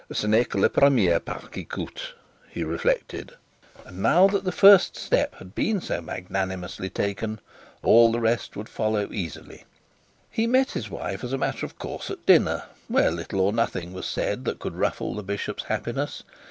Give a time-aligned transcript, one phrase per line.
[0.11, 2.15] 'Ce n'est que le premier pas qui coute',
[2.49, 3.33] he reflected;
[3.85, 7.39] and now that his first step had been so magnanimously taken,
[7.83, 9.63] all the rest would follow easily.
[10.31, 13.93] He met his wife as a matter of course at dinner, where little or nothing
[13.93, 16.23] was said that could ruffle the bishop's happiness.